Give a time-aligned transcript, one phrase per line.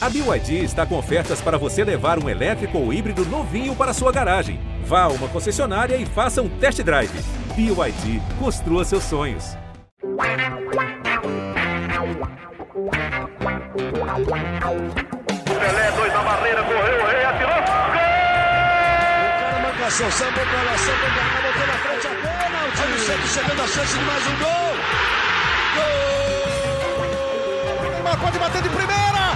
[0.00, 4.12] A BYD está com ofertas para você levar um elétrico ou híbrido novinho para sua
[4.12, 4.60] garagem.
[4.84, 7.10] Vá a uma concessionária e faça um test drive.
[7.56, 9.56] BYD, construa seus sonhos.
[15.44, 17.56] Pelé, dois na barreira, correu, o rei, atirou.
[17.56, 17.64] Gol!
[19.26, 22.68] O cara marcação, sambou pra lá, sambou pra cá, botou na frente a bola.
[22.68, 24.76] O time sempre chegando a chance de mais um gol.
[25.74, 25.98] Gol!
[27.84, 29.27] O Neymar pode bater de primeira.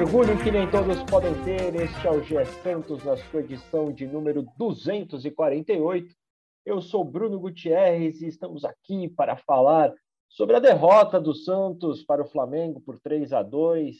[0.00, 1.74] Orgulho que nem todos podem ter.
[1.74, 6.14] Este é o GE Santos na sua edição de número 248.
[6.64, 9.92] Eu sou Bruno Gutierrez e estamos aqui para falar
[10.28, 13.96] sobre a derrota do Santos para o Flamengo por 3 a 2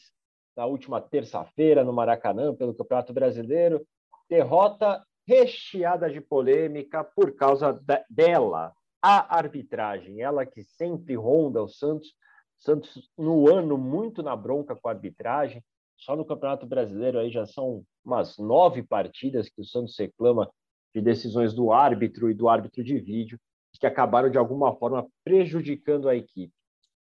[0.55, 3.85] na última terça-feira no Maracanã pelo Campeonato Brasileiro.
[4.29, 11.67] Derrota recheada de polêmica por causa da, dela, a arbitragem, ela que sempre ronda o
[11.67, 12.13] Santos.
[12.57, 15.61] Santos no ano muito na bronca com a arbitragem.
[15.99, 20.49] Só no Campeonato Brasileiro aí já são umas nove partidas que o Santos reclama
[20.95, 23.39] de decisões do árbitro e do árbitro de vídeo
[23.79, 26.53] que acabaram de alguma forma prejudicando a equipe.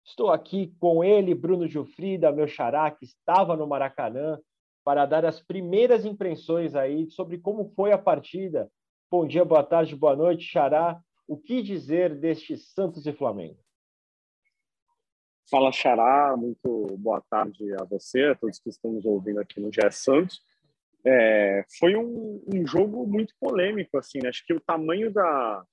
[0.05, 4.39] Estou aqui com ele, Bruno Gilfrida, meu xará, que estava no Maracanã,
[4.83, 8.69] para dar as primeiras impressões aí sobre como foi a partida.
[9.11, 10.99] Bom dia, boa tarde, boa noite, xará.
[11.27, 13.57] O que dizer deste Santos e Flamengo?
[15.49, 19.71] Fala, Xará, muito boa tarde a você, a todos que estão nos ouvindo aqui no
[19.71, 20.41] GE Santos.
[21.05, 24.27] É, foi um, um, jogo muito polêmico, assim, né?
[24.27, 25.65] acho que o tamanho da,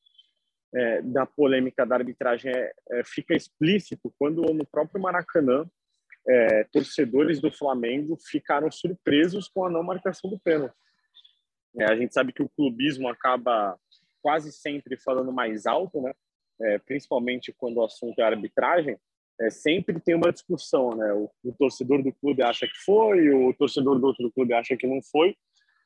[0.73, 5.69] é, da polêmica da arbitragem é, é fica explícito quando no próprio Maracanã
[6.29, 10.77] é, torcedores do Flamengo ficaram surpresos com a não marcação do pênalti.
[11.81, 13.77] É, a gente sabe que o clubismo acaba
[14.23, 16.13] quase sempre falando mais alto, né?
[16.87, 18.97] principalmente quando o assunto é arbitragem,
[19.41, 21.13] é, sempre tem uma discussão, né?
[21.13, 24.87] O, o, torcedor do clube acha que foi, o torcedor do outro clube acha que
[24.87, 25.37] não foi.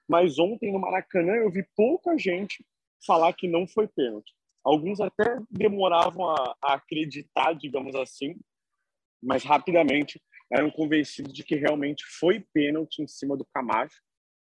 [0.08, 2.64] Mas ontem no Maracanã eu vi pouca gente
[3.06, 4.32] falar que não foi pênalti.
[4.64, 8.36] Alguns até demoravam a, a acreditar, digamos assim,
[9.22, 14.00] mas rapidamente eram convencidos de que realmente foi pênalti em cima do Camacho.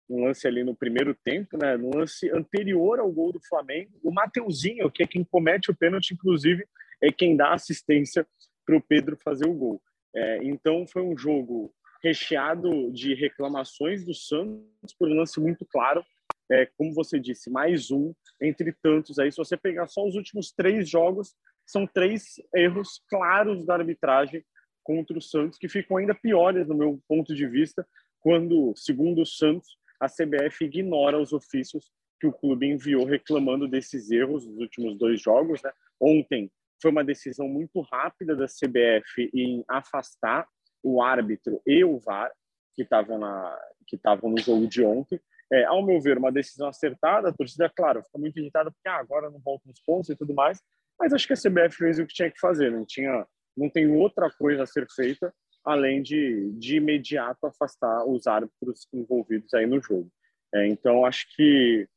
[0.09, 1.77] Um lance ali no primeiro tempo, né?
[1.77, 6.11] No lance anterior ao gol do Flamengo, o Mateuzinho, que é quem comete o pênalti,
[6.11, 6.65] inclusive,
[7.01, 8.27] é quem dá assistência
[8.65, 9.81] para o Pedro fazer o gol.
[10.15, 16.03] É, então foi um jogo recheado de reclamações do Santos por um lance muito claro.
[16.51, 19.31] É, como você disse, mais um entre tantos aí.
[19.31, 21.33] Se você pegar só os últimos três jogos,
[21.65, 24.43] são três erros claros da arbitragem
[24.83, 27.87] contra o Santos que ficam ainda piores no meu ponto de vista
[28.19, 34.11] quando, segundo o Santos, a CBF ignora os ofícios que o clube enviou reclamando desses
[34.11, 35.61] erros nos últimos dois jogos.
[35.61, 35.71] Né?
[35.99, 36.51] Ontem
[36.83, 40.45] foi uma decisão muito rápida da CBF em afastar
[40.83, 42.29] o árbitro e o VAR
[42.75, 43.57] que estavam na
[43.87, 45.19] que estavam no jogo de ontem.
[45.51, 47.29] É, ao meu ver, uma decisão acertada.
[47.29, 50.33] A torcida, claro, fica muito irritada porque ah, agora não voltam os pontos e tudo
[50.33, 50.61] mais.
[50.99, 52.71] Mas acho que a CBF fez o que tinha que fazer.
[52.71, 55.33] Não tinha, não tem outra coisa a ser feita
[55.63, 60.11] além de de imediato afastar os árbitros envolvidos aí no jogo.
[60.53, 61.87] É, então acho que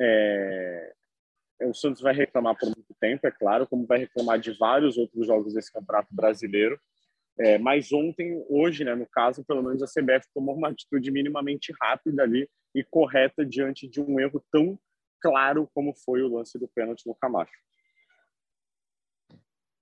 [0.00, 0.92] é,
[1.64, 5.26] o Santos vai reclamar por muito tempo, é claro, como vai reclamar de vários outros
[5.26, 6.78] jogos desse Campeonato Brasileiro.
[7.38, 11.72] É, mas ontem, hoje, né, no caso, pelo menos a CBF tomou uma atitude minimamente
[11.80, 14.78] rápida ali e correta diante de um erro tão
[15.20, 17.52] claro como foi o lance do pênalti no Camacho.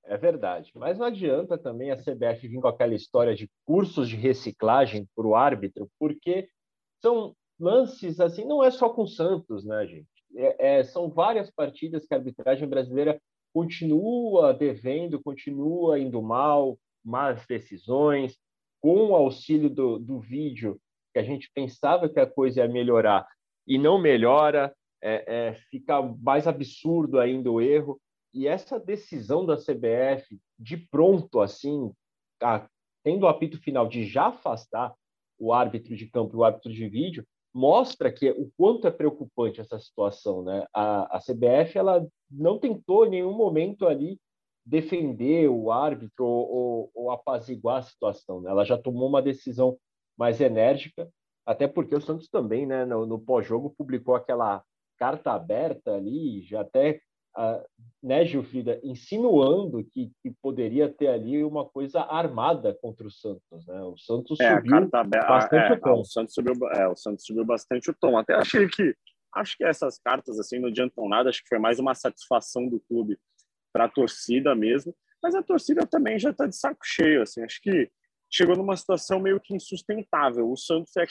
[0.04, 4.16] É verdade, mas não adianta também a CBF vir com aquela história de cursos de
[4.16, 6.48] reciclagem para o árbitro, porque
[7.00, 10.19] são lances assim, não é só com o Santos, né, gente?
[10.36, 13.20] É, é, são várias partidas que a arbitragem brasileira
[13.52, 18.38] continua devendo, continua indo mal, más decisões,
[18.80, 20.80] com o auxílio do, do vídeo,
[21.12, 23.26] que a gente pensava que a coisa ia melhorar
[23.66, 28.00] e não melhora, é, é, fica mais absurdo ainda o erro.
[28.32, 31.92] E essa decisão da CBF, de pronto, assim,
[32.42, 32.68] a,
[33.02, 34.94] tendo o apito final de já afastar
[35.38, 39.60] o árbitro de campo e o árbitro de vídeo, mostra que o quanto é preocupante
[39.60, 40.66] essa situação, né?
[40.74, 44.20] A, a CBF ela não tentou em nenhum momento ali
[44.64, 48.50] defender o árbitro ou, ou, ou apaziguar a situação, né?
[48.50, 49.76] Ela já tomou uma decisão
[50.16, 51.08] mais enérgica,
[51.44, 54.62] até porque o Santos também, né, no, no pós-jogo publicou aquela
[54.98, 57.00] carta aberta ali, já até
[57.36, 57.64] uh,
[58.02, 63.66] né, Gilfrida, insinuando que, que, poderia ter ali uma coisa armada contra o Santos.
[63.66, 63.82] Né?
[63.82, 66.00] O Santos é, subiu bastante é, o tom.
[66.00, 68.16] O Santos, subiu, é, o Santos subiu bastante o tom.
[68.16, 68.94] Até achei que
[69.34, 72.80] Acho que essas cartas assim não adiantam nada, acho que foi mais uma satisfação do
[72.80, 73.18] clube
[73.72, 77.60] para a torcida mesmo, mas a torcida também já está de saco cheio, assim, acho
[77.62, 77.90] que
[78.28, 80.50] chegou numa situação meio que insustentável.
[80.50, 81.06] O Santos é,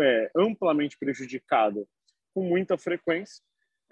[0.00, 1.86] é amplamente prejudicado
[2.34, 3.42] com muita frequência,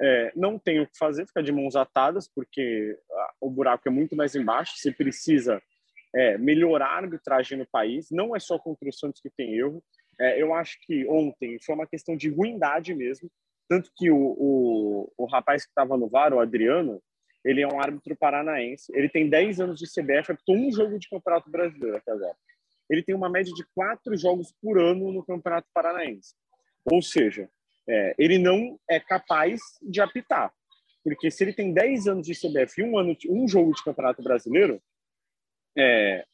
[0.03, 2.99] é, não tem o que fazer, ficar de mãos atadas, porque
[3.41, 5.63] o buraco é muito mais embaixo, você precisa
[6.15, 9.83] é, melhorar a arbitragem no país, não é só contra o Santos que tem erro,
[10.21, 13.31] é, eu acho que ontem foi uma questão de ruindade mesmo,
[13.69, 17.01] tanto que o, o, o rapaz que estava no VAR, o Adriano,
[17.45, 21.09] ele é um árbitro paranaense, ele tem 10 anos de CBF, apitou um jogo de
[21.09, 22.37] Campeonato Brasileiro até agora.
[22.91, 26.35] Ele tem uma média de quatro jogos por ano no Campeonato Paranaense.
[26.85, 27.49] Ou seja,
[27.89, 30.53] é, ele não é capaz de apitar.
[31.05, 34.23] Porque se ele tem 10 anos de CBF e um, ano, um jogo de Campeonato
[34.23, 34.81] Brasileiro,
[35.77, 36.25] é,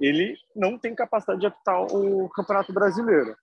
[0.00, 3.36] ele não tem capacidade de apitar o Campeonato Brasileiro,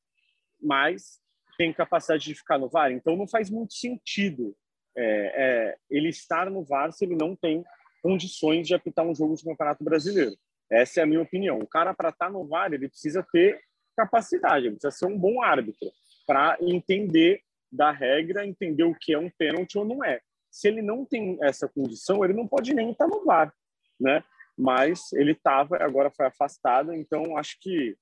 [0.62, 1.20] mas
[1.58, 2.92] tem capacidade de ficar no VAR.
[2.92, 4.56] Então não faz muito sentido
[4.96, 7.64] é, é, ele estar no VAR se ele não tem
[8.02, 10.36] condições de apitar um jogo de Campeonato Brasileiro.
[10.72, 11.60] Essa é a minha opinião.
[11.60, 13.60] O cara, para estar no VAR, ele precisa ter
[13.96, 15.92] capacidade, ele precisa ser um bom árbitro
[16.26, 17.42] para entender
[17.72, 20.22] da regra, entender o que é um pênalti ou não é.
[20.52, 23.54] Se ele não tem essa condição, ele não pode nem estar no VAR,
[24.00, 24.24] né?
[24.58, 27.96] mas ele estava agora foi afastado, então acho que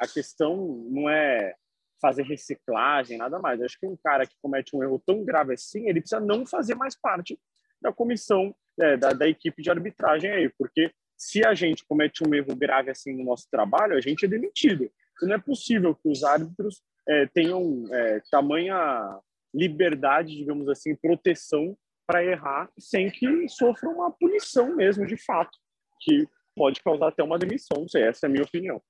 [0.00, 0.56] a questão
[0.90, 1.54] não é
[2.00, 3.60] fazer reciclagem, nada mais.
[3.60, 6.74] Acho que um cara que comete um erro tão grave assim, ele precisa não fazer
[6.74, 7.38] mais parte
[7.80, 12.32] da comissão, é, da, da equipe de arbitragem aí, porque se a gente comete um
[12.32, 14.90] erro grave assim no nosso trabalho, a gente é demitido.
[15.22, 19.18] Não é possível que os árbitros é, tenham é, tamanha
[19.54, 21.76] liberdade, digamos assim, proteção
[22.06, 25.58] para errar sem que sofram uma punição mesmo, de fato
[26.00, 27.84] que pode causar até uma demissão.
[27.94, 28.80] Essa é a minha opinião.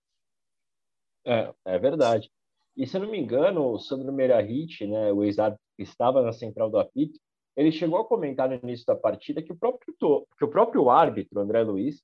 [1.27, 2.31] É, é verdade.
[2.77, 6.33] E se eu não me engano, o Sandro Meirahit, né, o ex-árbitro que estava na
[6.33, 7.19] central do apito,
[7.57, 9.95] ele chegou a comentar no início da partida que o próprio,
[10.39, 12.01] que o próprio árbitro, André Luiz,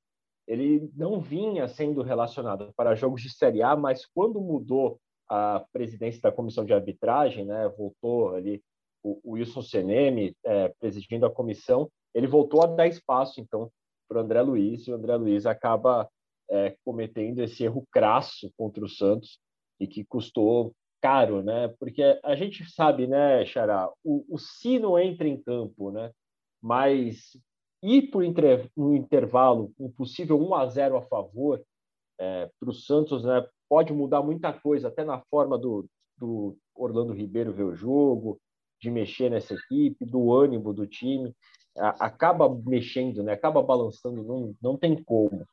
[0.48, 6.20] ele não vinha sendo relacionado para jogos de Série A, mas quando mudou a presidência
[6.20, 8.62] da comissão de arbitragem, né, voltou ali
[9.02, 13.70] o, o Wilson Seneme é, presidindo a comissão, ele voltou a dar espaço, então,
[14.08, 16.08] para o André Luiz, e o André Luiz acaba
[16.50, 19.38] é, cometendo esse erro crasso contra o Santos
[19.80, 21.68] e que custou caro, né?
[21.78, 26.10] Porque a gente sabe, né, Xará, o, o sino entra em campo, né?
[26.62, 27.38] Mas
[27.82, 28.22] ir por
[28.76, 31.62] um intervalo, um possível 1 a 0 a favor
[32.18, 33.46] é, para o Santos, né?
[33.68, 38.38] Pode mudar muita coisa, até na forma do, do Orlando Ribeiro ver o jogo,
[38.80, 41.34] de mexer nessa equipe, do ânimo do time
[41.76, 43.32] acaba mexendo, né?
[43.32, 45.44] acaba balançando, não, não tem como.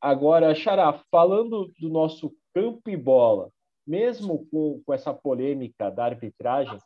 [0.00, 3.50] Agora, Xará, falando do nosso campo e bola,
[3.86, 6.78] mesmo com, com essa polêmica da arbitragem,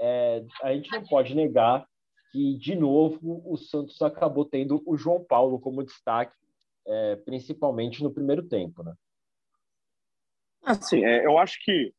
[0.00, 1.86] é, a gente não pode negar
[2.32, 6.34] que, de novo, o Santos acabou tendo o João Paulo como destaque,
[6.86, 8.82] é, principalmente no primeiro tempo.
[8.82, 8.92] Né?
[10.66, 11.92] Assim, é, eu acho que,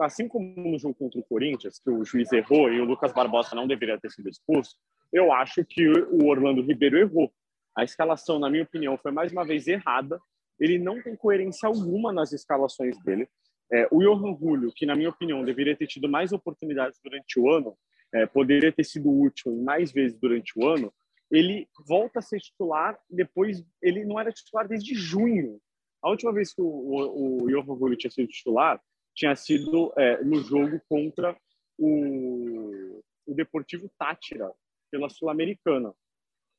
[0.00, 3.54] assim como no jogo contra o Corinthians, que o juiz errou e o Lucas Barbosa
[3.54, 4.74] não deveria ter sido expulso,
[5.12, 7.30] eu acho que o Orlando Ribeiro errou.
[7.76, 10.18] A escalação, na minha opinião, foi mais uma vez errada.
[10.58, 13.28] Ele não tem coerência alguma nas escalações dele.
[13.70, 17.50] É, o Johan Julio, que na minha opinião deveria ter tido mais oportunidades durante o
[17.50, 17.76] ano,
[18.14, 20.92] é, poderia ter sido útil mais vezes durante o ano,
[21.30, 23.64] ele volta a ser titular depois.
[23.80, 25.58] Ele não era titular desde junho.
[26.02, 28.80] A última vez que o, o, o Johan Julio tinha sido titular
[29.14, 31.36] tinha sido é, no jogo contra
[31.78, 34.50] o, o Deportivo Tátira,
[34.90, 35.92] pela Sul-Americana.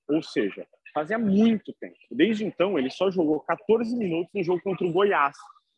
[0.10, 1.98] Ou seja, fazia muito tempo.
[2.12, 5.36] Desde então, ele só jogou 14 minutos no jogo contra o Goiás,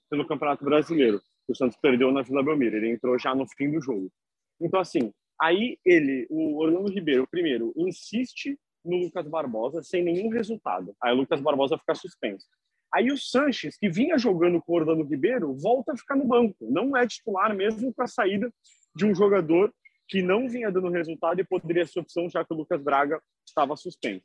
[0.09, 1.21] pelo Campeonato Brasileiro.
[1.47, 2.77] O Santos perdeu na Vila Belmiro.
[2.77, 4.11] Ele entrou já no fim do jogo.
[4.59, 10.95] Então, assim, aí ele, o Orlando Ribeiro, primeiro, insiste no Lucas Barbosa sem nenhum resultado.
[11.01, 12.47] Aí o Lucas Barbosa fica suspenso.
[12.95, 16.55] Aí o Sanches, que vinha jogando com o Orlando Ribeiro, volta a ficar no banco.
[16.61, 18.49] Não é titular mesmo com a saída
[18.95, 19.69] de um jogador
[20.07, 23.75] que não vinha dando resultado e poderia ser opção, já que o Lucas Braga estava
[23.75, 24.23] suspenso.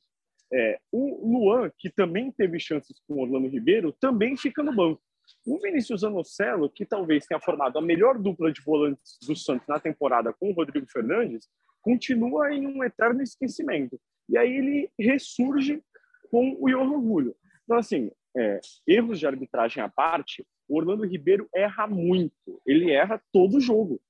[0.52, 5.02] É, o Luan, que também teve chances com o Orlando Ribeiro, também fica no banco.
[5.44, 9.80] O Vinícius Anocelo, que talvez tenha formado a melhor dupla de volantes do Santos na
[9.80, 11.48] temporada com o Rodrigo Fernandes,
[11.82, 14.00] continua em um eterno esquecimento.
[14.28, 15.82] E aí ele ressurge
[16.30, 17.36] com o Johan Julio.
[17.64, 22.60] Então, assim, é, erros de arbitragem à parte, o Orlando Ribeiro erra muito.
[22.66, 24.00] Ele erra todo jogo.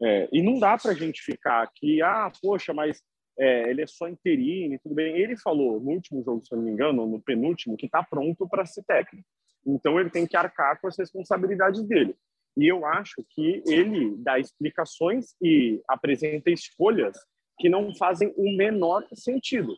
[0.00, 3.02] É, e não dá para a gente ficar aqui, ah, poxa, mas
[3.38, 5.16] é, ele é só interino tudo bem.
[5.16, 8.48] Ele falou no último jogo, se eu não me engano, no penúltimo, que está pronto
[8.48, 9.26] para ser técnico.
[9.66, 12.14] Então ele tem que arcar com as responsabilidades dele.
[12.56, 17.16] E eu acho que ele dá explicações e apresenta escolhas
[17.58, 19.76] que não fazem o menor sentido.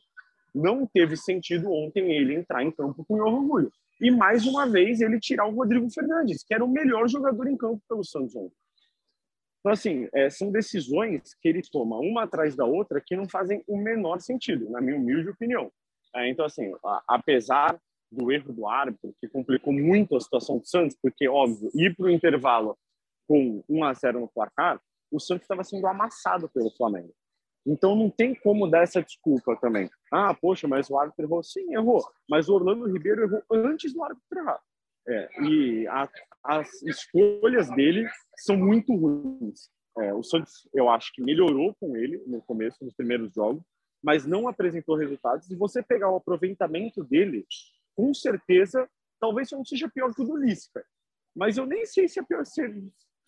[0.54, 3.73] Não teve sentido ontem ele entrar em campo com o orgulho.
[4.00, 7.57] E mais uma vez ele tirar o Rodrigo Fernandes, que era o melhor jogador em
[7.57, 8.57] campo pelo Santos ontem.
[9.61, 13.62] Então, assim, é, são decisões que ele toma uma atrás da outra que não fazem
[13.69, 15.71] o menor sentido, na minha humilde opinião.
[16.16, 17.78] É, então, assim, a, apesar
[18.11, 22.07] do erro do árbitro, que complicou muito a situação do Santos, porque, óbvio, ir para
[22.07, 22.76] o intervalo
[23.28, 24.80] com 1 a 0 no placar,
[25.11, 27.12] o Santos estava sendo amassado pelo Flamengo.
[27.71, 29.89] Então não tem como dar essa desculpa também.
[30.12, 31.43] Ah, poxa, mas o árbitro errou.
[31.43, 32.05] Sim, errou.
[32.29, 34.61] Mas o Orlando Ribeiro errou antes do árbitro errar.
[35.09, 36.09] É, e a,
[36.43, 38.09] as escolhas dele
[38.39, 39.71] são muito ruins.
[39.99, 43.62] É, o Santos, eu acho que melhorou com ele no começo, nos primeiros jogos,
[44.03, 45.49] mas não apresentou resultados.
[45.49, 47.47] E você pegar o aproveitamento dele,
[47.95, 48.89] com certeza,
[49.21, 50.85] talvez não seja pior que o do Lisca.
[51.37, 52.62] Mas eu nem sei se é, pior, se,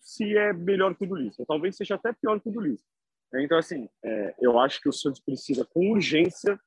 [0.01, 1.45] se é melhor que o do Lisca.
[1.47, 2.92] Talvez seja até pior que o do Lisca.
[3.41, 6.59] Então, assim, é, eu acho que o Santos precisa, com urgência,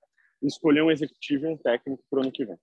[0.43, 2.59] escolher um executivo e um técnico para o ano que vem.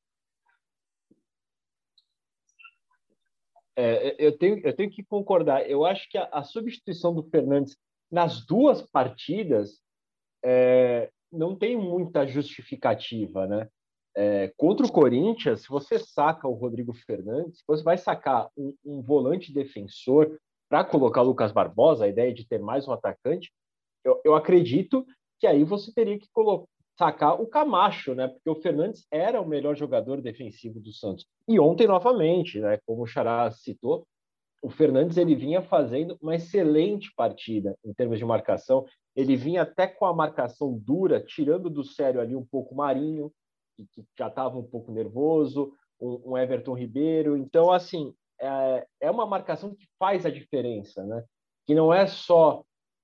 [3.75, 5.67] É, eu, tenho, eu tenho que concordar.
[5.69, 7.75] Eu acho que a, a substituição do Fernandes
[8.11, 9.81] nas duas partidas
[10.43, 13.67] é, não tem muita justificativa, né?
[14.15, 19.01] É, contra o Corinthians, se você saca o Rodrigo Fernandes, você vai sacar um, um
[19.01, 23.51] volante defensor para colocar o Lucas Barbosa, a ideia de ter mais um atacante,
[24.03, 25.05] eu, eu acredito
[25.39, 26.67] que aí você teria que colocar,
[26.97, 28.27] sacar o Camacho, né?
[28.27, 31.25] Porque o Fernandes era o melhor jogador defensivo do Santos.
[31.47, 32.77] E ontem, novamente, né?
[32.85, 34.05] Como o Xará citou,
[34.61, 38.85] o Fernandes ele vinha fazendo uma excelente partida em termos de marcação.
[39.15, 43.31] Ele vinha até com a marcação dura, tirando do sério ali um pouco Marinho,
[43.75, 47.35] que, que já estava um pouco nervoso, um, um, Everton Ribeiro.
[47.35, 51.23] Então, assim, é, é uma marcação que faz a diferença, né?
[51.65, 52.63] Que não é só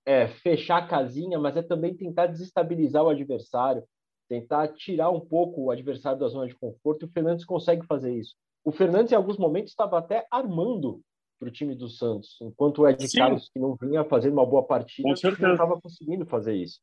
[0.10, 3.84] é, fechar a casinha, mas é também tentar desestabilizar o adversário,
[4.28, 7.06] tentar tirar um pouco o adversário da zona de conforto.
[7.06, 8.36] O Fernandes consegue fazer isso.
[8.66, 11.00] O Fernandes, em alguns momentos, estava até armando
[11.38, 13.20] para o time do Santos, enquanto o Ed Sim.
[13.20, 16.80] Carlos, que não vinha fazendo uma boa partida, não estava conseguindo fazer isso.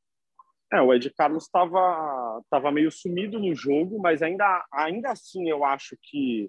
[0.72, 5.64] É, o Ed Carlos estava tava meio sumido no jogo, mas ainda, ainda assim eu
[5.64, 6.48] acho que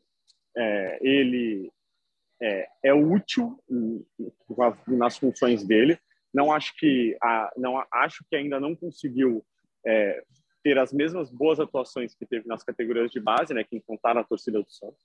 [0.56, 1.72] é, ele
[2.40, 3.60] é, é útil
[4.88, 6.00] nas funções dele.
[6.38, 9.44] Não acho que a, não acho que ainda não conseguiu
[9.84, 10.24] é,
[10.64, 14.24] ter as mesmas boas atuações que teve nas categorias de base, né, que enfrentaram a
[14.24, 15.04] torcida do Santos.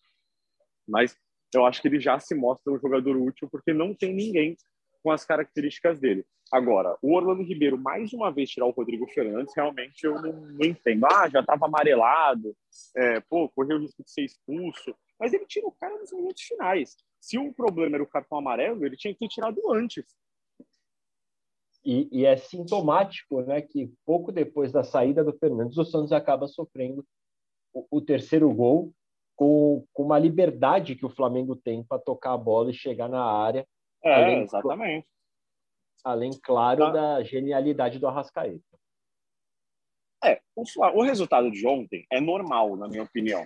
[0.86, 1.16] Mas
[1.54, 4.58] eu acho que ele já se mostra um jogador útil porque não tem ninguém
[5.02, 6.22] com as características dele.
[6.52, 10.66] Agora, o Orlando Ribeiro, mais uma vez, tirar o Rodrigo Fernandes, realmente eu não, não
[10.66, 11.06] entendo.
[11.06, 12.54] Ah, já estava amarelado,
[12.94, 14.94] é, pô, correu o risco de ser expulso.
[15.18, 16.94] Mas ele tira o cara nos minutos finais.
[17.18, 20.04] Se o problema era o cartão amarelo, ele tinha que ter tirado antes.
[21.84, 26.46] E, e, é sintomático né, que pouco depois da saída do Fernandes, o Santos acaba
[26.46, 27.04] sofrendo
[27.74, 28.92] o, o terceiro gol
[29.34, 33.24] com, com, uma liberdade que o Flamengo tem para tocar a bola e chegar na
[33.24, 33.66] área.
[34.04, 35.08] É, além, exatamente.
[36.04, 36.90] Além, claro, tá.
[36.90, 38.62] da genialidade do Arrascaeta.
[40.24, 40.62] É, o,
[40.94, 43.44] o, resultado de ontem é normal, na minha opinião.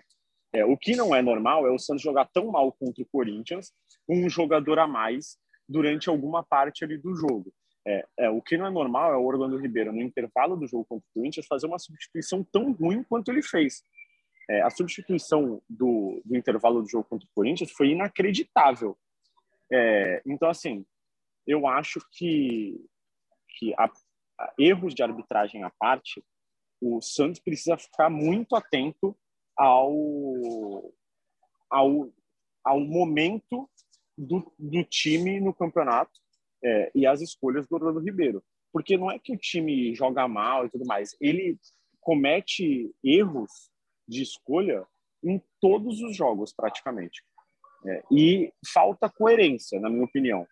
[0.53, 3.73] É, o que não é normal é o Santos jogar tão mal contra o Corinthians
[4.07, 7.53] com um jogador a mais durante alguma parte ali do jogo.
[7.87, 10.85] É, é, o que não é normal é o Orlando Ribeiro, no intervalo do jogo
[10.85, 13.85] contra o Corinthians, fazer uma substituição tão ruim quanto ele fez.
[14.51, 18.99] É, a substituição do, do, intervalo do jogo contra o Corinthians foi inacreditável.
[19.73, 20.85] É, então, assim,
[21.47, 22.85] eu acho que,
[23.57, 23.85] que a,
[24.41, 26.25] a, erros de arbitragem à parte,
[26.81, 29.17] o Santos precisa ficar muito atento
[29.57, 30.93] ao,
[31.71, 32.13] ao,
[32.65, 33.71] ao momento
[34.19, 36.26] do, do time no campeonato
[36.67, 38.43] é, e as escolhas do Orlando Ribeiro.
[38.73, 41.57] Porque não é que o time joga mal e tudo mais, ele
[42.01, 43.71] comete erros
[44.07, 44.85] de escolha
[45.23, 47.23] em todos os jogos, praticamente.
[47.87, 50.47] É, e falta coerência, na minha opinião.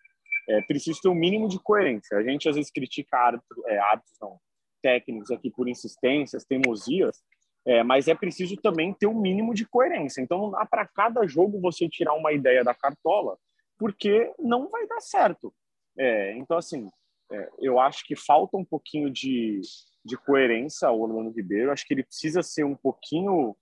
[0.47, 2.17] É, precisa ter um mínimo de coerência.
[2.17, 4.39] A gente às vezes critica árbitros, é, árbitros não,
[4.81, 7.21] técnicos aqui por insistências, teimosias,
[7.65, 10.21] é, mas é preciso também ter um mínimo de coerência.
[10.21, 13.37] Então não dá para cada jogo você tirar uma ideia da cartola,
[13.77, 15.53] porque não vai dar certo.
[15.97, 16.89] É, então, assim,
[17.31, 19.61] é, eu acho que falta um pouquinho de,
[20.03, 21.71] de coerência ao Orlando Ribeiro.
[21.71, 23.55] Acho que ele precisa ser um pouquinho,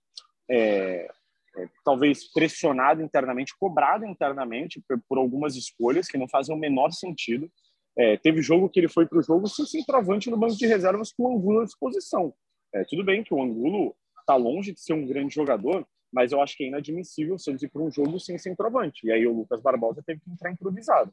[0.50, 1.08] é,
[1.56, 6.90] é talvez, pressionado internamente, cobrado internamente por, por, algumas escolhas que não fazem o menor
[6.90, 7.50] sentido.
[7.96, 11.12] É, teve jogo que ele foi para o jogo sem centroavante no banco de reservas
[11.12, 12.34] com o Angulo à disposição.
[12.74, 16.40] É, tudo bem que o Angulo está longe de ser um grande jogador, mas eu
[16.40, 19.06] acho que é inadmissível Santos ir para um jogo sem centroavante.
[19.06, 21.12] E aí o Lucas Barbosa teve que entrar improvisado.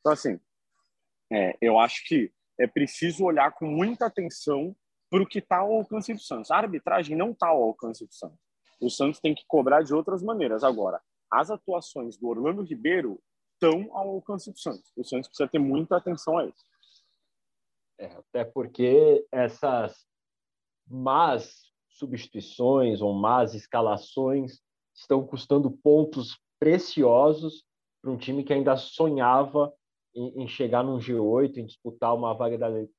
[0.00, 0.40] Então, assim,
[1.32, 4.74] é, eu acho que é preciso olhar com muita atenção
[5.10, 6.50] para o que está ao alcance do Santos.
[6.50, 8.38] A arbitragem não está ao alcance do Santos.
[8.80, 10.64] O Santos tem que cobrar de outras maneiras.
[10.64, 11.00] Agora,
[11.30, 13.20] as atuações do Orlando Ribeiro
[13.54, 14.92] estão ao alcance do Santos.
[14.96, 16.64] O Santos precisa ter muita atenção a isso.
[17.98, 20.04] É, até porque essas
[20.86, 24.60] más substituições ou más escalações
[24.94, 27.64] estão custando pontos preciosos
[28.02, 29.72] para um time que ainda sonhava
[30.14, 32.58] em, em chegar num G8, em disputar uma vaga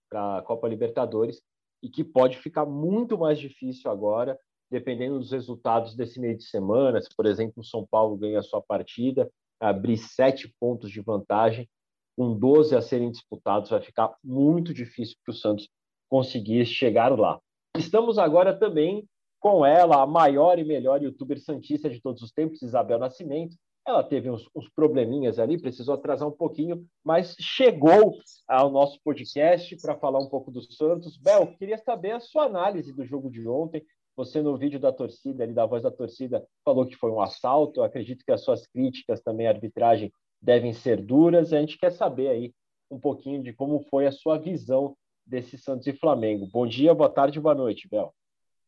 [0.10, 1.42] para a Copa Libertadores
[1.82, 4.38] e que pode ficar muito mais difícil agora,
[4.70, 7.02] dependendo dos resultados desse meio de semana.
[7.02, 9.30] Se, por exemplo, o São Paulo ganha a sua partida,
[9.60, 11.70] abrir sete pontos de vantagem,
[12.18, 15.68] com 12 a serem disputados, vai ficar muito difícil para o Santos
[16.10, 17.40] conseguir chegar lá.
[17.78, 19.06] Estamos agora também
[19.40, 23.56] com ela, a maior e melhor youtuber santista de todos os tempos, Isabel Nascimento.
[23.88, 29.76] Ela teve uns, uns probleminhas ali, precisou atrasar um pouquinho, mas chegou ao nosso podcast
[29.80, 31.18] para falar um pouco do Santos.
[31.18, 33.86] Bel, queria saber a sua análise do jogo de ontem.
[34.16, 37.80] Você, no vídeo da torcida, ali da voz da torcida, falou que foi um assalto.
[37.80, 40.12] Eu acredito que as suas críticas também à arbitragem
[40.42, 41.54] devem ser duras.
[41.54, 42.54] A gente quer saber aí
[42.90, 46.48] um pouquinho de como foi a sua visão desse Santos e Flamengo.
[46.52, 48.14] Bom dia, boa tarde, boa noite, Bel.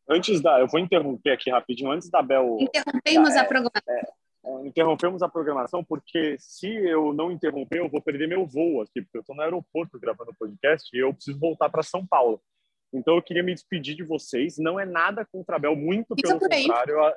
[0.08, 2.56] Antes da, eu vou interromper aqui rapidinho, antes da Bel.
[2.60, 3.82] Interrompemos é, a programação.
[3.88, 4.12] É, é,
[4.64, 9.18] interrompemos a programação porque se eu não interromper, eu vou perder meu voo aqui, porque
[9.18, 12.40] eu estou no aeroporto gravando o podcast e eu preciso voltar para São Paulo.
[12.92, 14.56] Então eu queria me despedir de vocês.
[14.58, 16.94] Não é nada contra a Bel, muito pelo contrário.
[16.94, 17.12] Eu,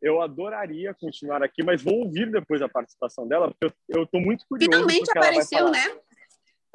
[0.00, 4.44] eu adoraria continuar aqui, mas vou ouvir depois a participação dela, porque eu estou muito
[4.48, 4.70] curioso.
[4.70, 5.84] Finalmente apareceu, né?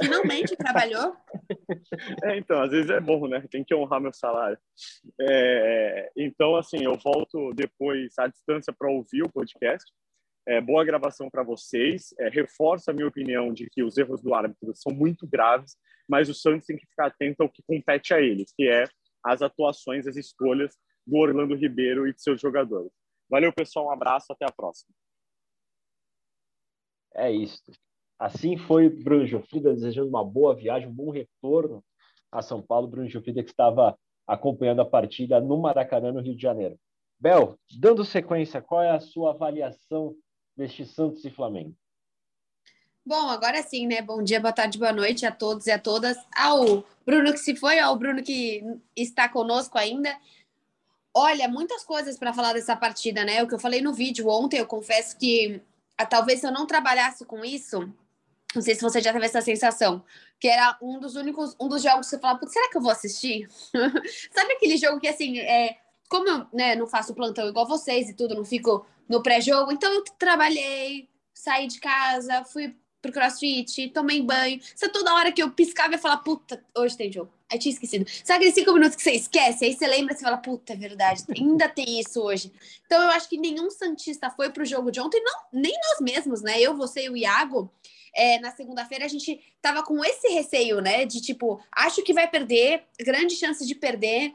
[0.02, 1.16] Finalmente trabalhou.
[2.24, 3.44] É, então, às vezes é bom, né?
[3.50, 4.58] Tem que honrar meu salário.
[5.20, 9.92] É, então, assim, eu volto depois à distância para ouvir o podcast.
[10.48, 12.14] É, boa gravação para vocês.
[12.20, 15.78] É, reforça a minha opinião de que os erros do árbitro são muito graves,
[16.08, 18.86] mas o Santos tem que ficar atento ao que compete a ele, que é
[19.24, 22.92] as atuações, as escolhas do Orlando Ribeiro e de seus jogadores.
[23.30, 23.88] Valeu, pessoal.
[23.88, 24.32] Um abraço.
[24.32, 24.94] Até a próxima.
[27.16, 27.72] É isso.
[28.20, 31.84] Assim foi Bruno Gilfrida desejando uma boa viagem, um bom retorno
[32.32, 32.88] a São Paulo.
[32.88, 36.78] Bruno Gilfrida que estava acompanhando a partida no Maracanã, no Rio de Janeiro.
[37.20, 40.16] Bel, dando sequência, qual é a sua avaliação
[40.56, 41.76] deste Santos e Flamengo?
[43.06, 44.02] Bom, agora sim, né?
[44.02, 46.18] Bom dia, boa tarde, boa noite a todos e a todas.
[46.36, 48.62] Ao Bruno que se foi, ao Bruno que
[48.96, 50.14] está conosco ainda.
[51.16, 53.42] Olha, muitas coisas para falar dessa partida, né?
[53.42, 55.62] O que eu falei no vídeo ontem, eu confesso que
[55.98, 57.92] ah, talvez se eu não trabalhasse com isso,
[58.58, 60.04] não sei se você já teve essa sensação,
[60.40, 62.92] que era um dos únicos, um dos jogos que você fala, será que eu vou
[62.92, 63.48] assistir?
[64.34, 65.78] Sabe aquele jogo que assim, é,
[66.10, 69.94] como eu né, não faço plantão igual vocês e tudo, não fico no pré-jogo, então
[69.94, 74.60] eu trabalhei, saí de casa, fui pro crossfit, tomei banho.
[74.76, 77.32] Você toda hora que eu piscava ia falar, puta, hoje tem jogo.
[77.50, 78.06] Aí tinha esquecido.
[78.26, 79.66] Sabe aqueles cinco minutos que você esquece?
[79.66, 82.52] Aí você lembra e fala, puta, é verdade, ainda tem isso hoje.
[82.86, 86.42] Então eu acho que nenhum Santista foi pro jogo de ontem, não, nem nós mesmos,
[86.42, 86.60] né?
[86.60, 87.72] Eu, você e o Iago
[88.18, 91.06] é, na segunda-feira, a gente tava com esse receio, né?
[91.06, 94.34] De tipo, acho que vai perder, grande chance de perder.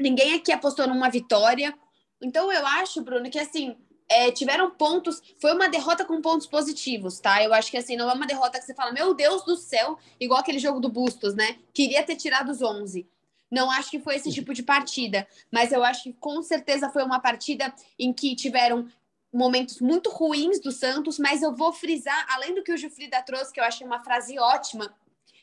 [0.00, 1.72] Ninguém aqui apostou numa vitória.
[2.20, 3.76] Então eu acho, Bruno, que assim,
[4.08, 5.22] é, tiveram pontos.
[5.40, 7.40] Foi uma derrota com pontos positivos, tá?
[7.40, 9.96] Eu acho que assim, não é uma derrota que você fala, meu Deus do céu,
[10.18, 11.56] igual aquele jogo do Bustos, né?
[11.72, 13.06] Queria ter tirado os 11.
[13.48, 17.04] Não acho que foi esse tipo de partida, mas eu acho que com certeza foi
[17.04, 18.88] uma partida em que tiveram
[19.34, 23.52] momentos muito ruins do Santos, mas eu vou frisar, além do que o Gilfrida trouxe,
[23.52, 24.94] que eu achei uma frase ótima,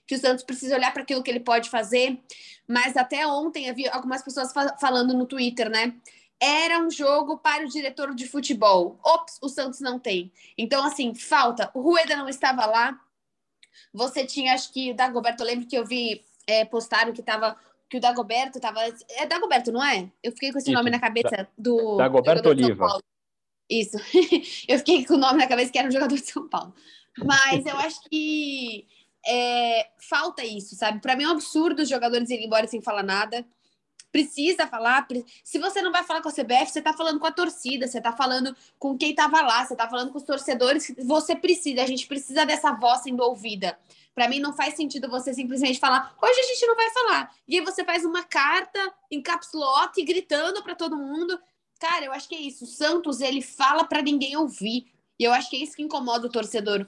[0.08, 2.20] que o Santos precisa olhar para aquilo que ele pode fazer,
[2.68, 5.94] mas até ontem havia algumas pessoas falando no Twitter, né?
[6.40, 8.98] Era um jogo para o diretor de futebol.
[9.04, 10.32] Ops, o Santos não tem.
[10.58, 11.70] Então, assim, falta.
[11.74, 13.00] O Rueda não estava lá.
[13.94, 17.56] Você tinha, acho que o Dagoberto, eu lembro que eu vi é, postaram que estava
[17.92, 18.80] que o Dagoberto estava.
[19.10, 20.10] É Dagoberto, não é?
[20.24, 21.98] Eu fiquei com esse Isso, nome na cabeça do.
[21.98, 22.88] Dagoberto Oliva.
[23.72, 23.98] Isso.
[24.68, 26.76] eu fiquei com o nome na cabeça que era um jogador de São Paulo.
[27.18, 28.86] Mas eu acho que
[29.26, 31.00] é, falta isso, sabe?
[31.00, 33.46] Para mim é um absurdo os jogadores irem embora sem falar nada.
[34.12, 35.08] Precisa falar.
[35.42, 38.02] Se você não vai falar com a CBF, você tá falando com a torcida, você
[38.02, 40.94] tá falando com quem tava lá, você tá falando com os torcedores.
[41.06, 43.80] Você precisa, a gente precisa dessa voz sendo ouvida.
[44.14, 47.34] Para mim não faz sentido você simplesmente falar, hoje a gente não vai falar.
[47.48, 51.40] E aí você faz uma carta em caps lock gritando para todo mundo.
[51.82, 52.64] Cara, eu acho que é isso.
[52.64, 54.86] O Santos, ele fala para ninguém ouvir.
[55.20, 56.88] E eu acho que é isso que incomoda o torcedor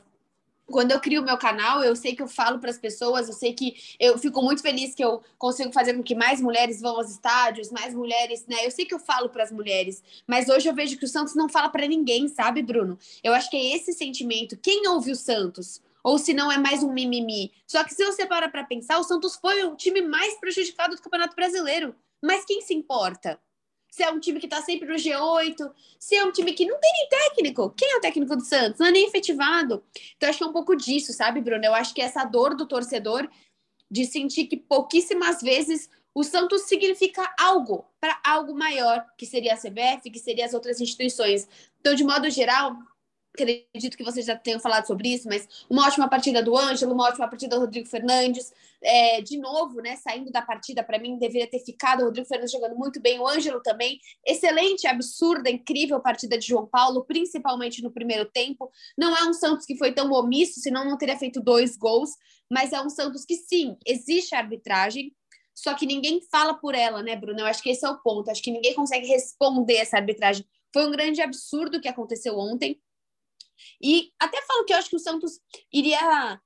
[0.65, 3.33] quando eu crio o meu canal, eu sei que eu falo para as pessoas, eu
[3.33, 6.95] sei que eu fico muito feliz que eu consigo fazer com que mais mulheres vão
[6.95, 8.65] aos estádios, mais mulheres, né?
[8.65, 11.35] Eu sei que eu falo para as mulheres, mas hoje eu vejo que o Santos
[11.35, 12.97] não fala para ninguém, sabe, Bruno?
[13.23, 14.57] Eu acho que é esse sentimento.
[14.57, 15.81] Quem ouve o Santos?
[16.03, 17.51] Ou se não é mais um mimimi.
[17.65, 21.01] Só que se você para para pensar, o Santos foi o time mais prejudicado do
[21.01, 21.95] Campeonato Brasileiro.
[22.21, 23.39] Mas quem se importa?
[23.93, 26.79] Se é um time que está sempre no G8, se é um time que não
[26.79, 27.69] tem nem técnico.
[27.77, 28.79] Quem é o técnico do Santos?
[28.79, 29.83] Não é nem efetivado.
[30.17, 31.63] Então, acho que é um pouco disso, sabe, Bruno?
[31.63, 33.29] Eu acho que essa dor do torcedor
[33.91, 39.57] de sentir que pouquíssimas vezes o Santos significa algo para algo maior, que seria a
[39.57, 41.47] CBF, que seria as outras instituições.
[41.79, 42.75] Então, de modo geral,
[43.33, 47.05] acredito que vocês já tenham falado sobre isso, mas uma ótima partida do Ângelo, uma
[47.07, 48.53] ótima partida do Rodrigo Fernandes.
[48.81, 52.51] É, de novo, né, saindo da partida, para mim deveria ter ficado o Rodrigo Fernandes
[52.51, 53.99] jogando muito bem, o Ângelo também.
[54.25, 58.69] Excelente, absurda, incrível partida de João Paulo, principalmente no primeiro tempo.
[58.97, 62.11] Não é um Santos que foi tão omisso, senão não teria feito dois gols,
[62.51, 65.13] mas é um Santos que sim, existe arbitragem,
[65.55, 67.39] só que ninguém fala por ela, né, Bruno?
[67.39, 68.29] Eu acho que esse é o ponto.
[68.29, 70.45] Acho que ninguém consegue responder essa arbitragem.
[70.73, 72.81] Foi um grande absurdo que aconteceu ontem.
[73.81, 75.39] E até falo que eu acho que o Santos
[75.71, 76.39] iria.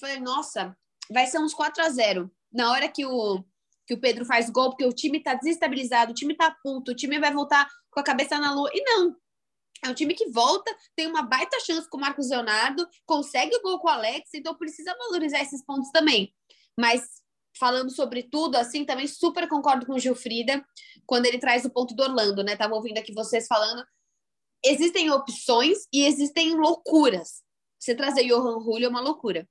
[0.00, 0.76] falei, nossa,
[1.10, 3.44] vai ser uns 4 a 0 Na hora que o,
[3.86, 6.94] que o Pedro faz gol, porque o time tá desestabilizado, o time tá puto, o
[6.94, 8.70] time vai voltar com a cabeça na lua.
[8.72, 9.16] E não.
[9.84, 13.62] É um time que volta, tem uma baita chance com o Marcos Leonardo, consegue o
[13.62, 16.34] gol com o Alex, então precisa valorizar esses pontos também.
[16.78, 17.22] Mas
[17.58, 20.64] falando sobre tudo, assim, também super concordo com o Gilfrida
[21.06, 22.56] quando ele traz o ponto do Orlando, né?
[22.56, 23.84] Tava ouvindo aqui vocês falando
[24.64, 27.42] existem opções e existem loucuras.
[27.78, 29.46] Você trazer Johan Julio é uma loucura.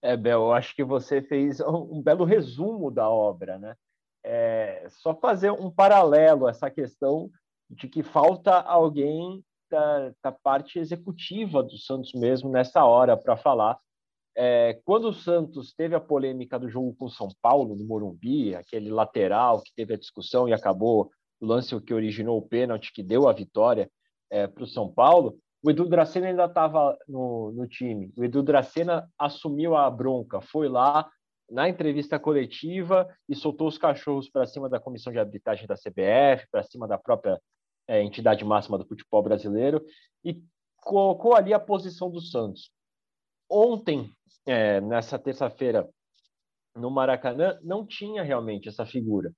[0.00, 3.74] É, Bel, eu acho que você fez um belo resumo da obra, né?
[4.22, 7.30] É, só fazer um paralelo essa questão
[7.68, 13.78] de que falta alguém da, da parte executiva do Santos mesmo nessa hora para falar.
[14.36, 18.90] É, quando o Santos teve a polêmica do jogo com São Paulo, no Morumbi, aquele
[18.90, 23.32] lateral que teve a discussão e acabou lance que originou o pênalti que deu a
[23.32, 23.90] vitória
[24.30, 28.12] é, para o São Paulo, o Edu Dracena ainda estava no, no time.
[28.16, 31.08] O Edu Dracena assumiu a bronca, foi lá
[31.50, 36.46] na entrevista coletiva e soltou os cachorros para cima da comissão de arbitragem da CBF,
[36.50, 37.40] para cima da própria
[37.88, 39.84] é, entidade máxima do futebol brasileiro
[40.24, 40.42] e
[40.76, 42.70] colocou ali a posição do Santos.
[43.50, 44.10] Ontem,
[44.46, 45.88] é, nessa terça-feira,
[46.76, 49.32] no Maracanã, não tinha realmente essa figura.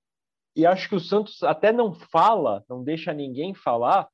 [0.57, 4.09] E acho que o Santos até não fala, não deixa ninguém falar,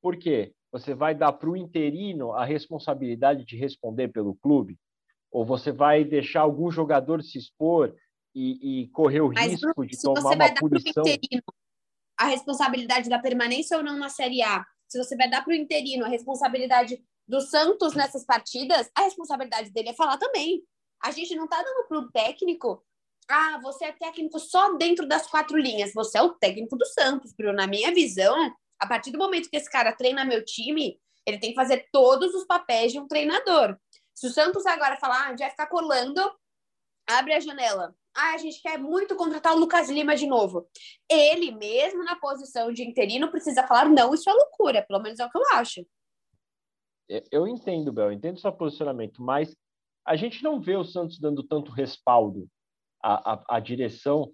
[0.00, 4.78] porque você vai dar para o interino a responsabilidade de responder pelo clube?
[5.28, 7.96] Ou você vai deixar algum jogador se expor
[8.32, 11.02] e, e correr o Mas, risco de tomar uma punição?
[11.02, 11.42] Interino,
[12.16, 14.64] a responsabilidade da permanência ou não na Série A?
[14.86, 19.70] Se você vai dar para o interino a responsabilidade do Santos nessas partidas, a responsabilidade
[19.70, 20.62] dele é falar também.
[21.02, 22.84] A gente não está dando para o técnico
[23.28, 25.92] ah, você é técnico só dentro das quatro linhas.
[25.92, 27.52] Você é o técnico do Santos, Bruno.
[27.52, 28.34] Na minha visão,
[28.78, 32.34] a partir do momento que esse cara treina meu time, ele tem que fazer todos
[32.34, 33.76] os papéis de um treinador.
[34.14, 36.20] Se o Santos agora falar, ah, a gente vai ficar colando,
[37.06, 37.94] abre a janela.
[38.16, 40.66] Ah, a gente quer muito contratar o Lucas Lima de novo.
[41.08, 44.82] Ele mesmo, na posição de interino, precisa falar, não, isso é loucura.
[44.82, 45.86] Pelo menos é o que eu acho.
[47.30, 49.54] Eu entendo, Bel, eu entendo seu posicionamento, mas
[50.04, 52.48] a gente não vê o Santos dando tanto respaldo
[53.02, 54.30] a, a, a direção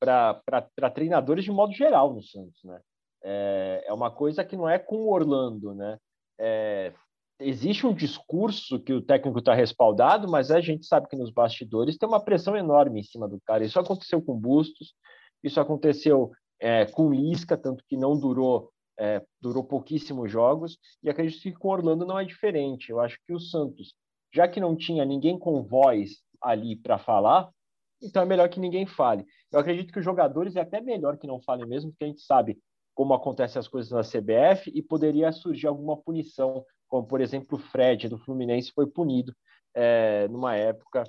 [0.00, 2.80] para treinadores de modo geral no Santos, né?
[3.24, 5.98] É, é uma coisa que não é com o Orlando, né?
[6.38, 6.92] É,
[7.40, 11.96] existe um discurso que o técnico está respaldado, mas a gente sabe que nos bastidores
[11.96, 13.64] tem uma pressão enorme em cima do cara.
[13.64, 14.94] Isso aconteceu com Bustos,
[15.42, 21.42] isso aconteceu é, com Lisca, tanto que não durou é, durou pouquíssimos jogos, e acredito
[21.42, 22.90] que com Orlando não é diferente.
[22.90, 23.94] Eu acho que o Santos,
[24.32, 27.50] já que não tinha ninguém com voz ali para falar,
[28.02, 29.26] então é melhor que ninguém fale.
[29.50, 32.22] Eu acredito que os jogadores é até melhor que não falem mesmo, porque a gente
[32.22, 32.58] sabe
[32.94, 37.60] como acontecem as coisas na CBF e poderia surgir alguma punição, como por exemplo o
[37.60, 39.34] Fred do Fluminense foi punido
[39.74, 41.04] é, numa época.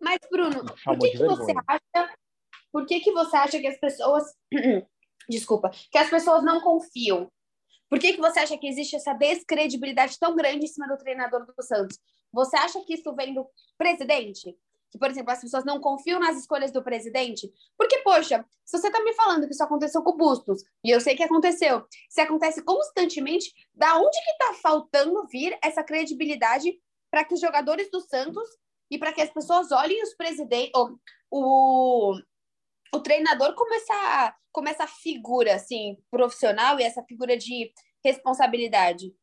[0.00, 2.14] Mas Bruno, por que, que você acha?
[2.72, 4.24] Por que, que você acha que as pessoas,
[5.28, 7.30] desculpa, que as pessoas não confiam?
[7.88, 11.44] Por que, que você acha que existe essa descredibilidade tão grande em cima do treinador
[11.44, 11.98] do Santos?
[12.32, 14.56] Você acha que isso vem do presidente?
[14.92, 17.50] Que, por exemplo, as pessoas não confiam nas escolhas do presidente?
[17.78, 21.00] Porque, poxa, se você está me falando que isso aconteceu com o Bustos, e eu
[21.00, 26.78] sei que aconteceu, se acontece constantemente, da onde que está faltando vir essa credibilidade
[27.10, 28.46] para que os jogadores do Santos
[28.90, 30.72] e para que as pessoas olhem os presidentes,
[31.30, 32.14] o,
[32.94, 37.72] o treinador como essa, como essa figura, assim, profissional e essa figura de
[38.04, 39.14] responsabilidade?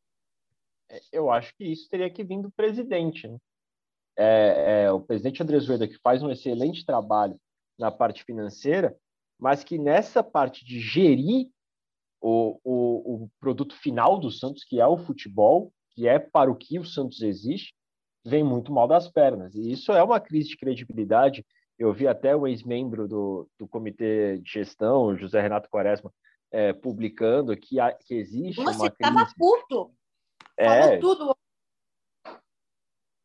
[0.89, 3.27] É, eu acho que isso teria que vir do presidente.
[3.27, 3.38] Né?
[4.21, 7.39] É, é, o presidente Andrés Rueda, que faz um excelente trabalho
[7.77, 8.93] na parte financeira,
[9.39, 11.47] mas que nessa parte de gerir
[12.21, 16.55] o, o, o produto final do Santos, que é o futebol, que é para o
[16.55, 17.73] que o Santos existe,
[18.25, 19.55] vem muito mal das pernas.
[19.55, 21.45] E isso é uma crise de credibilidade.
[21.77, 26.12] Eu vi até o ex-membro do, do comitê de gestão, José Renato Quaresma,
[26.51, 29.13] é, publicando que, que existe Nossa, uma crise.
[29.13, 29.93] Tava puto.
[30.58, 31.38] É, Falou tudo.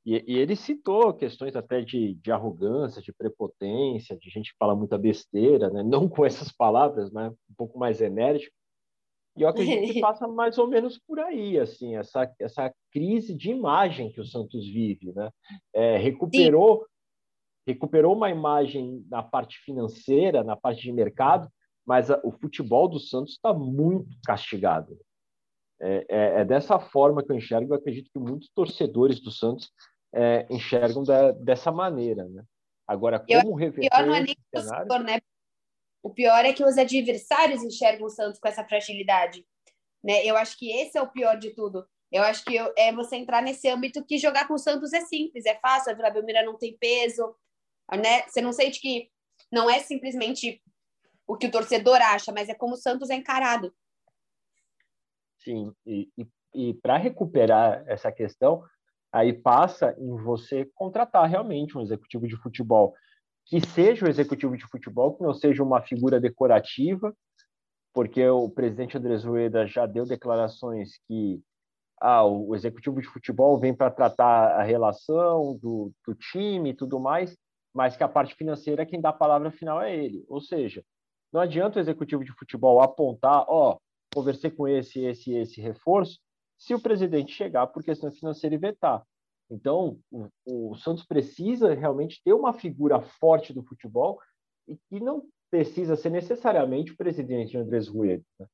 [0.05, 4.77] E, e, ele citou questões até de, de, arrogância, de prepotência, de gente que fala
[4.77, 5.83] muita besteira, né?
[5.83, 8.55] não com essas palavras, mas um pouco mais enérgico.
[9.37, 13.51] E eu acredito que passa mais ou menos por aí, assim, essa, essa crise de
[13.51, 15.31] imagem que o Santos vive, né?
[15.73, 16.87] É, recuperou,
[17.67, 21.49] recuperou uma imagem na parte financeira, na parte de mercado,
[21.85, 24.97] mas a, o futebol do Santos está muito castigado.
[25.81, 29.71] É, é, é, dessa forma que eu enxergo, eu acredito que muitos torcedores do Santos
[30.14, 32.44] é, enxergam da, dessa maneira, né?
[32.87, 35.20] Agora, como reverter pior não é nem o torcedor, né?
[36.03, 39.44] O pior é que os adversários enxergam o Santos com essa fragilidade.
[40.03, 40.24] Né?
[40.24, 41.87] Eu acho que esse é o pior de tudo.
[42.12, 45.00] Eu acho que eu, é você entrar nesse âmbito que jogar com o Santos é
[45.00, 47.35] simples, é fácil, a Vila Belmira não tem peso,
[47.90, 48.22] né?
[48.29, 49.11] Você não sente que
[49.50, 50.62] não é simplesmente
[51.27, 53.74] o que o torcedor acha, mas é como o Santos é encarado.
[55.38, 58.62] Sim, e, e, e para recuperar essa questão,
[59.14, 62.92] aí passa em você contratar realmente um executivo de futebol
[63.46, 67.14] que seja o executivo de futebol, que não seja uma figura decorativa,
[67.92, 71.40] porque o presidente Andrés Rueda já deu declarações que
[72.00, 76.98] ah, o executivo de futebol vem para tratar a relação do, do time e tudo
[76.98, 77.37] mais,
[77.72, 80.24] mas que a parte financeira, quem dá a palavra final é ele.
[80.27, 80.83] Ou seja,
[81.33, 83.79] não adianta o executivo de futebol apontar, ó, oh,
[84.12, 86.18] conversei com esse, esse, esse reforço,
[86.59, 89.03] se o presidente chegar por questão financeira e vetar.
[89.51, 94.19] Então, o, o, Santos precisa realmente ter uma figura forte do futebol
[94.67, 98.25] e que não precisa ser necessariamente o presidente Andrés Rueda.
[98.40, 98.47] Né?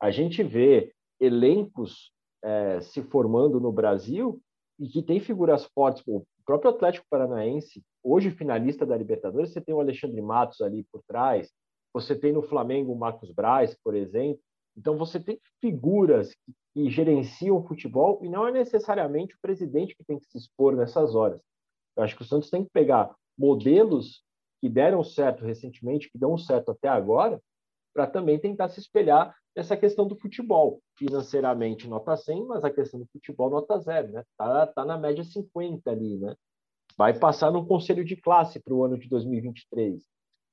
[0.00, 4.40] A gente vê elencos é, se formando no Brasil
[4.78, 6.02] e que tem figuras fortes.
[6.06, 11.02] o próprio Atlético Paranaense, hoje finalista da Libertadores, você tem o Alexandre Matos ali por
[11.06, 11.50] trás,
[11.92, 14.40] você tem no Flamengo o Marcos Braz, por exemplo.
[14.76, 19.96] Então, você tem figuras que que gerenciam o futebol e não é necessariamente o presidente
[19.96, 21.40] que tem que se expor nessas horas.
[21.96, 24.22] Eu acho que o Santos tem que pegar modelos
[24.60, 27.40] que deram certo recentemente, que dão certo até agora,
[27.94, 30.82] para também tentar se espelhar nessa questão do futebol.
[30.98, 34.12] Financeiramente, nota 100, mas a questão do futebol, nota zero.
[34.12, 34.22] Né?
[34.36, 36.18] Tá, tá na média 50 ali.
[36.18, 36.36] Né?
[36.94, 40.04] Vai passar no conselho de classe para o ano de 2023.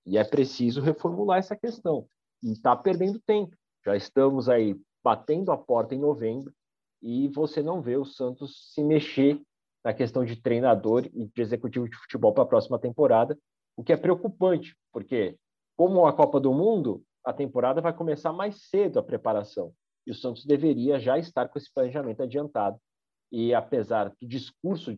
[0.05, 2.07] E é preciso reformular essa questão.
[2.41, 3.57] E está perdendo tempo.
[3.85, 6.53] Já estamos aí batendo a porta em novembro
[7.01, 9.41] e você não vê o Santos se mexer
[9.83, 13.37] na questão de treinador e de executivo de futebol para a próxima temporada,
[13.75, 15.37] o que é preocupante, porque
[15.75, 19.73] como a Copa do Mundo, a temporada vai começar mais cedo a preparação
[20.05, 22.79] e o Santos deveria já estar com esse planejamento adiantado.
[23.31, 24.97] E apesar do discurso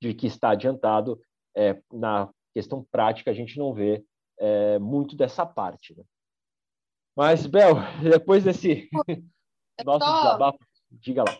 [0.00, 1.20] de que está adiantado,
[1.56, 4.04] é, na questão prática a gente não vê
[4.38, 5.96] é, muito dessa parte.
[5.96, 6.04] Né?
[7.18, 8.88] Mas, Bel, depois desse
[9.84, 10.22] nosso só...
[10.22, 11.36] desabafo, diga lá.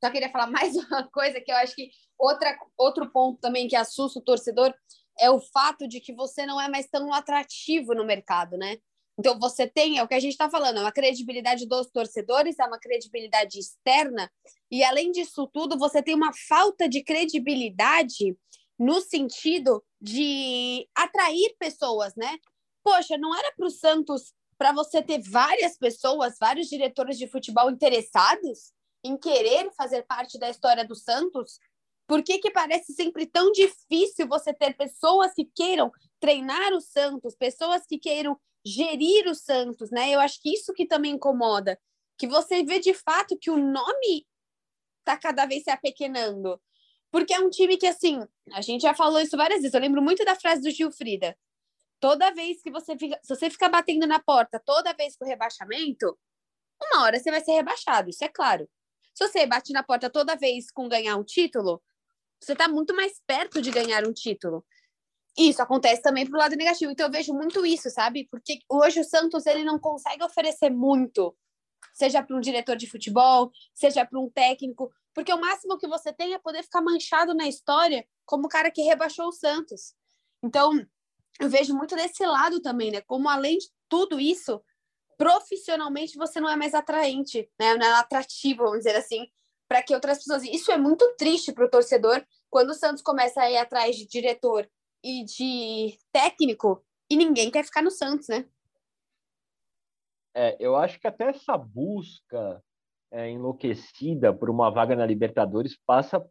[0.00, 3.74] Só queria falar mais uma coisa que eu acho que outra, outro ponto também que
[3.74, 4.72] assusta o torcedor
[5.18, 8.76] é o fato de que você não é mais tão atrativo no mercado, né?
[9.18, 12.60] Então você tem, é o que a gente está falando, é uma credibilidade dos torcedores,
[12.60, 14.30] é uma credibilidade externa,
[14.70, 18.36] e além disso tudo, você tem uma falta de credibilidade
[18.78, 22.38] no sentido de atrair pessoas, né?
[22.84, 27.70] Poxa, não era para o Santos para você ter várias pessoas, vários diretores de futebol
[27.70, 28.72] interessados
[29.04, 31.58] em querer fazer parte da história do Santos?
[32.06, 35.90] Por que, que parece sempre tão difícil você ter pessoas que queiram
[36.20, 40.10] treinar o Santos, pessoas que queiram gerir o Santos, né?
[40.10, 41.78] Eu acho que isso que também incomoda,
[42.18, 44.26] que você vê de fato que o nome
[45.00, 46.60] está cada vez se apequenando.
[47.10, 48.20] Porque é um time que, assim,
[48.52, 49.74] a gente já falou isso várias vezes.
[49.74, 51.36] Eu lembro muito da frase do Gil Frida
[52.04, 56.18] toda vez que você fica, se você batendo na porta toda vez com rebaixamento,
[56.78, 58.68] uma hora você vai ser rebaixado, isso é claro.
[59.14, 61.82] Se você bate na porta toda vez com ganhar um título,
[62.38, 64.62] você está muito mais perto de ganhar um título.
[65.34, 66.92] Isso acontece também pro lado negativo.
[66.92, 68.28] Então eu vejo muito isso, sabe?
[68.30, 71.34] Porque hoje o Santos ele não consegue oferecer muito,
[71.94, 76.12] seja para um diretor de futebol, seja para um técnico, porque o máximo que você
[76.12, 79.94] tem é poder ficar manchado na história como o cara que rebaixou o Santos.
[80.42, 80.86] Então,
[81.40, 83.00] eu vejo muito desse lado também, né?
[83.02, 84.62] Como além de tudo isso,
[85.16, 87.74] profissionalmente você não é mais atraente, né?
[87.74, 89.26] Não é atrativo, vamos dizer assim,
[89.68, 90.42] para que outras pessoas.
[90.44, 94.06] Isso é muito triste para o torcedor quando o Santos começa a ir atrás de
[94.06, 94.68] diretor
[95.02, 98.48] e de técnico e ninguém quer ficar no Santos, né?
[100.34, 102.62] É, eu acho que até essa busca
[103.10, 106.24] é, enlouquecida por uma vaga na Libertadores passa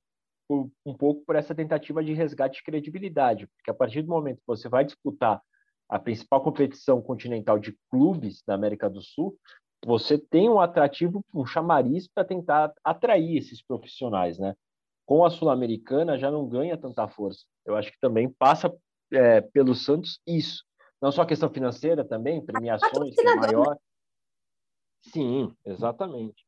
[0.47, 4.37] por, um pouco por essa tentativa de resgate de credibilidade, porque a partir do momento
[4.37, 5.41] que você vai disputar
[5.89, 9.37] a principal competição continental de clubes da América do Sul,
[9.85, 14.55] você tem um atrativo, um chamariz para tentar atrair esses profissionais, né?
[15.05, 17.45] Com a Sul-Americana já não ganha tanta força.
[17.65, 18.73] Eu acho que também passa
[19.11, 20.63] é, pelo Santos isso.
[21.01, 23.77] Não só questão financeira também, premiações, que é maior.
[25.01, 26.45] Sim, exatamente.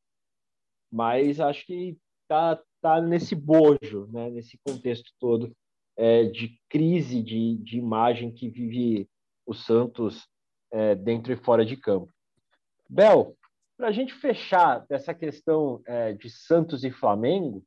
[0.90, 4.30] Mas acho que tá, tá nesse bojo, né?
[4.30, 5.54] nesse contexto todo
[5.96, 9.08] é, de crise de, de imagem que vive
[9.46, 10.28] o Santos
[10.70, 12.12] é, dentro e fora de campo.
[12.88, 13.36] Bel,
[13.76, 17.64] para a gente fechar dessa questão é, de Santos e Flamengo,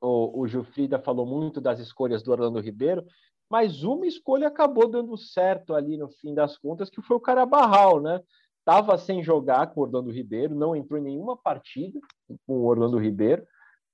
[0.00, 3.04] o, o Gilfrida falou muito das escolhas do Orlando Ribeiro,
[3.48, 8.00] mas uma escolha acabou dando certo ali no fim das contas, que foi o Carabarral,
[8.00, 8.20] né?
[8.62, 11.98] Estava sem jogar com o Orlando Ribeiro, não entrou em nenhuma partida
[12.46, 13.44] com o Orlando Ribeiro,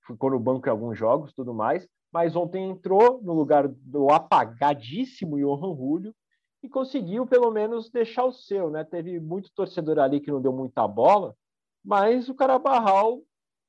[0.06, 5.38] ficou no banco em alguns jogos, tudo mais, mas ontem entrou no lugar do apagadíssimo
[5.38, 6.14] Johan Julio
[6.62, 8.84] e conseguiu pelo menos deixar o seu, né?
[8.84, 11.34] Teve muito torcedor ali que não deu muita bola,
[11.82, 13.22] mas o Carabarral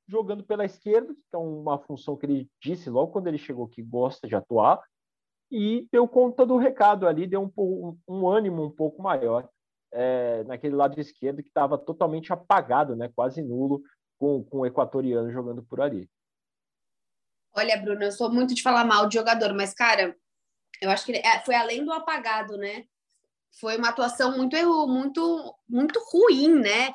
[0.06, 3.82] jogando pela esquerda, que é uma função que ele disse logo quando ele chegou que
[3.82, 4.82] gosta de atuar,
[5.50, 9.48] e deu conta do recado ali, deu um, um, um ânimo um pouco maior
[9.92, 13.10] é, naquele lado esquerdo que estava totalmente apagado, né?
[13.16, 13.82] Quase nulo,
[14.18, 16.10] com, com o equatoriano jogando por ali.
[17.56, 20.16] Olha, Bruno, eu sou muito de falar mal de jogador, mas, cara,
[20.82, 22.86] eu acho que é, foi além do apagado, né?
[23.60, 24.56] Foi uma atuação muito,
[24.88, 26.94] muito, muito ruim, né?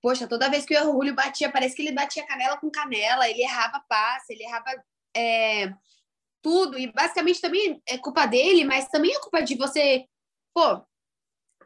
[0.00, 3.42] Poxa, toda vez que o Julio batia, parece que ele batia canela com canela, ele
[3.42, 4.70] errava passe, ele errava
[5.14, 5.72] é,
[6.40, 10.06] tudo, e basicamente também é culpa dele, mas também é culpa de você.
[10.54, 10.82] Pô,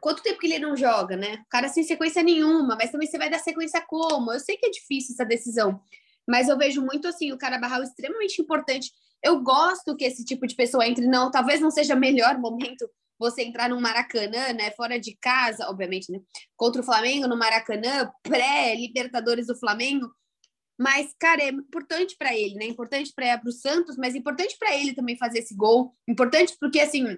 [0.03, 1.35] quanto tempo que ele não joga, né?
[1.45, 4.33] O cara sem sequência nenhuma, mas também você vai dar sequência como?
[4.33, 5.81] Eu sei que é difícil essa decisão,
[6.27, 8.91] mas eu vejo muito assim, o cara barral extremamente importante
[9.23, 12.87] eu gosto que esse tipo de pessoa entre, não, talvez não seja melhor momento
[13.17, 16.19] você entrar no Maracanã, né, fora de casa, obviamente, né,
[16.57, 20.13] contra o Flamengo no Maracanã, pré-Libertadores do Flamengo,
[20.77, 24.93] mas, cara, é importante para ele, né, importante para o Santos, mas importante para ele
[24.93, 27.17] também fazer esse gol, importante porque, assim,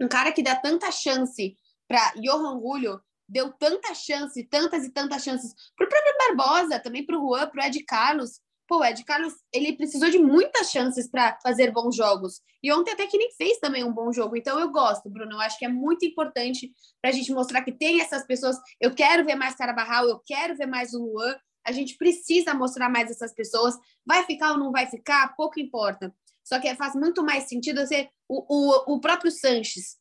[0.00, 5.22] um cara que dá tanta chance para Johan Julio, deu tanta chance, tantas e tantas
[5.22, 8.40] chances para o próprio Barbosa, também para o Juan, para o Ed Carlos,
[8.72, 12.40] pô, o Ed Carlos, ele precisou de muitas chances para fazer bons jogos.
[12.62, 14.34] E ontem até que nem fez também um bom jogo.
[14.34, 15.32] Então eu gosto, Bruno.
[15.32, 18.56] Eu acho que é muito importante para a gente mostrar que tem essas pessoas.
[18.80, 21.36] Eu quero ver mais Carabarral, eu quero ver mais o Luan.
[21.66, 23.76] A gente precisa mostrar mais essas pessoas.
[24.06, 26.10] Vai ficar ou não vai ficar, pouco importa.
[26.42, 29.96] Só que faz muito mais sentido ser o, o, o próprio Sanches.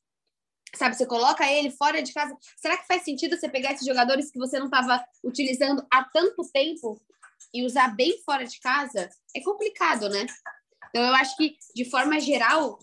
[0.75, 2.35] Sabe, você coloca ele fora de casa.
[2.57, 6.49] Será que faz sentido você pegar esses jogadores que você não estava utilizando há tanto
[6.51, 6.99] tempo
[7.53, 10.25] e usar bem fora de casa é complicado, né?
[10.89, 12.77] Então, eu acho que, de forma geral,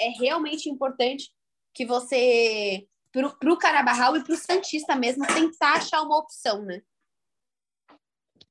[0.00, 1.32] é realmente importante
[1.74, 6.82] que você, para o Carabarral e para o Santista mesmo, tentar achar uma opção, né?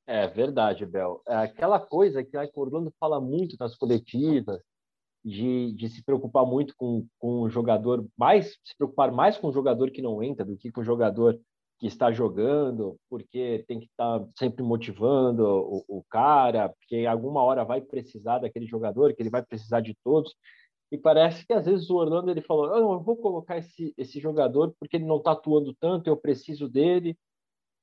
[0.08, 1.21] É verdade, Bel.
[1.27, 4.62] É aquela coisa que a Orlando fala muito nas coletivas,
[5.24, 9.54] de, de se preocupar muito com, com o jogador, mais se preocupar mais com o
[9.54, 11.40] jogador que não entra do que com o jogador
[11.80, 17.42] que está jogando, porque tem que estar tá sempre motivando o, o, cara, porque alguma
[17.42, 20.36] hora vai precisar daquele jogador, que ele vai precisar de todos.
[20.92, 24.20] E parece que às vezes o Orlando ele falou: não, eu vou colocar esse, esse
[24.20, 27.18] jogador porque ele não está atuando tanto, eu preciso dele,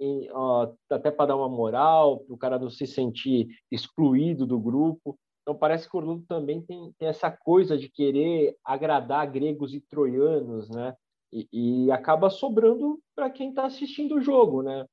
[0.01, 4.59] e, ó, até para dar uma moral, para o cara não se sentir excluído do
[4.61, 5.19] grupo.
[5.49, 9.81] Então parece que o Orlando também tem, tem essa coisa de querer agradar gregos e
[9.81, 10.95] troianos, né?
[11.33, 11.49] e,
[11.87, 14.87] e acaba sobrando para quem está assistindo o jogo, né?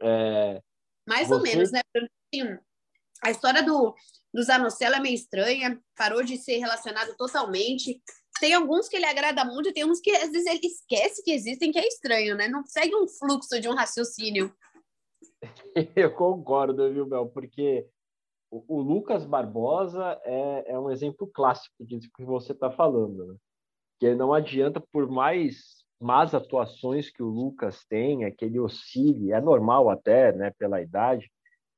[0.00, 0.60] É,
[1.06, 1.34] Mais você...
[1.34, 1.80] ou menos, né?
[1.96, 2.58] Assim,
[3.22, 3.94] a história do,
[4.32, 8.00] do Zanocelo é meio estranha, parou de ser relacionado totalmente.
[8.40, 11.70] Tem alguns que ele agrada muito, tem uns que às vezes ele esquece que existem,
[11.70, 12.48] que é estranho, né?
[12.48, 14.52] Não segue um fluxo de um raciocínio.
[15.96, 17.28] Eu concordo, viu, Mel?
[17.28, 17.86] Porque
[18.52, 23.36] o, o Lucas Barbosa é, é um exemplo clássico disso que você está falando, né?
[23.98, 29.32] Que não adianta, por mais más atuações que o Lucas tem, é que ele oscile,
[29.32, 31.30] é normal até, né, pela idade,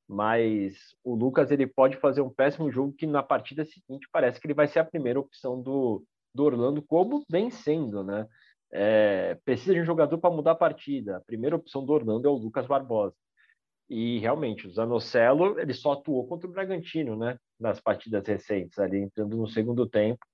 [0.07, 4.47] mas o Lucas ele pode fazer um péssimo jogo que na partida seguinte parece que
[4.47, 6.03] ele vai ser a primeira opção do,
[6.33, 8.27] do Orlando, como vem sendo, né?
[8.73, 11.17] É, precisa de um jogador para mudar a partida.
[11.17, 13.15] A primeira opção do Orlando é o Lucas Barbosa.
[13.89, 17.37] E realmente, o Zanocelo ele só atuou contra o Bragantino, né?
[17.59, 20.25] Nas partidas recentes, ali entrando no segundo tempo.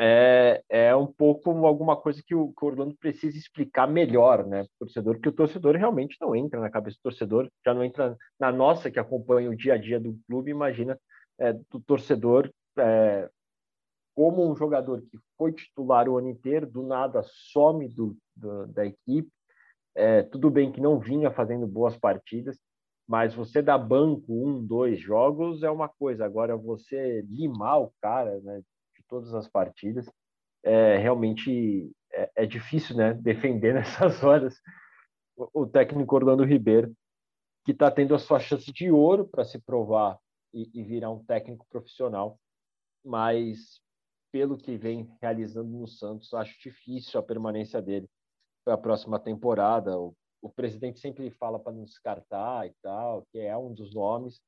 [0.00, 4.64] É, é um pouco alguma coisa que o, que o Orlando precisa explicar melhor, né?
[4.78, 8.52] Torcedor, porque o torcedor realmente não entra na cabeça do torcedor, já não entra na
[8.52, 10.96] nossa que acompanha o dia a dia do clube, imagina
[11.38, 12.48] é, do torcedor
[12.78, 13.28] é,
[14.14, 18.84] como um jogador que foi titular o ano inteiro, do nada some do, do da
[18.84, 19.30] equipe.
[19.98, 22.56] É, tudo bem que não vinha fazendo boas partidas,
[23.04, 26.24] mas você dar banco um, dois jogos é uma coisa.
[26.24, 28.60] Agora, você limar o cara né,
[28.96, 30.08] de todas as partidas,
[30.62, 34.54] é, realmente é, é difícil né, defender nessas horas
[35.36, 36.94] o, o técnico Orlando Ribeiro,
[37.64, 40.16] que está tendo a sua chance de ouro para se provar
[40.54, 42.38] e, e virar um técnico profissional,
[43.04, 43.80] mas
[44.30, 48.08] pelo que vem realizando no Santos, acho difícil a permanência dele
[48.68, 49.98] para a próxima temporada.
[49.98, 54.42] O, o presidente sempre fala para não descartar e tal, que é um dos nomes,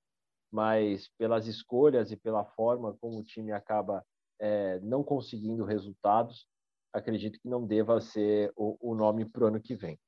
[0.53, 4.05] mas pelas escolhas e pela forma como o time acaba
[4.39, 6.47] é, não conseguindo resultados,
[6.93, 9.99] acredito que não deva ser o, o nome para o ano que vem.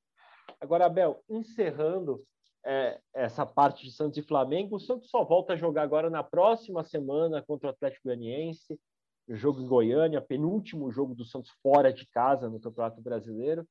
[0.61, 2.23] Agora, Abel, encerrando
[2.63, 4.75] é, essa parte de Santos e Flamengo.
[4.75, 8.79] O Santos só volta a jogar agora na próxima semana contra o Atlético Goianiense,
[9.27, 13.67] jogo em Goiânia, penúltimo jogo do Santos fora de casa no Campeonato Brasileiro.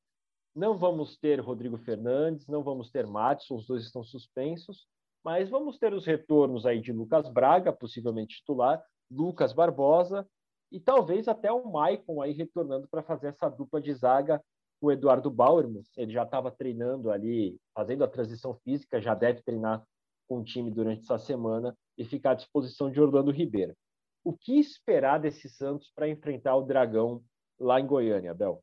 [0.55, 4.87] Não vamos ter Rodrigo Fernandes, não vamos ter Matson, os dois estão suspensos,
[5.25, 10.27] mas vamos ter os retornos aí de Lucas Braga, possivelmente titular, Lucas Barbosa
[10.71, 14.43] e talvez até o Maicon aí retornando para fazer essa dupla de zaga
[14.83, 19.87] o Eduardo Bauerman, ele já estava treinando ali, fazendo a transição física, já deve treinar
[20.29, 23.77] com o time durante essa semana e ficar à disposição de Orlando Ribeiro.
[24.25, 27.23] O que esperar desse Santos para enfrentar o Dragão
[27.61, 28.61] lá em Goiânia, Bel?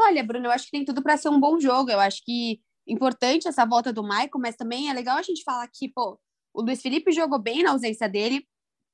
[0.00, 1.90] Olha, Bruno, eu acho que tem tudo para ser um bom jogo.
[1.90, 5.68] Eu acho que importante essa volta do Maicon, mas também é legal a gente falar
[5.68, 6.18] que, pô,
[6.54, 8.46] o Luiz Felipe jogou bem na ausência dele,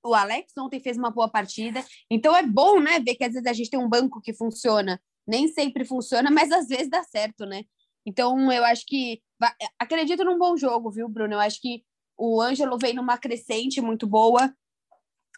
[0.05, 3.47] o Alex ontem fez uma boa partida, então é bom, né, ver que às vezes
[3.47, 7.45] a gente tem um banco que funciona nem sempre funciona, mas às vezes dá certo,
[7.45, 7.65] né?
[8.07, 9.21] Então, eu acho que.
[9.79, 11.35] Acredito num bom jogo, viu, Bruno?
[11.35, 11.83] Eu acho que
[12.17, 14.55] o Ângelo vem numa crescente muito boa.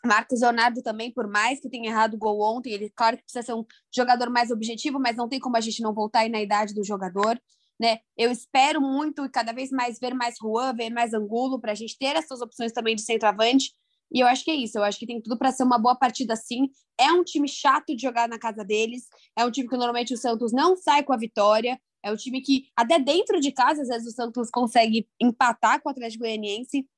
[0.05, 3.45] Marcos Leonardo também, por mais que tenha errado o gol ontem, ele, claro que precisa
[3.45, 6.41] ser um jogador mais objetivo, mas não tem como a gente não voltar aí na
[6.41, 7.41] idade do jogador.
[7.81, 7.99] Né?
[8.17, 11.75] Eu espero muito e cada vez mais ver mais Juan, ver mais Angulo, para a
[11.75, 13.73] gente ter essas opções também de centroavante.
[14.13, 15.95] E eu acho que é isso, eu acho que tem tudo para ser uma boa
[15.95, 16.71] partida sim.
[16.99, 20.17] É um time chato de jogar na casa deles, é um time que normalmente o
[20.17, 23.89] Santos não sai com a vitória, é um time que até dentro de casa às
[23.89, 26.89] vezes o Santos consegue empatar com o Atlético Goianiense,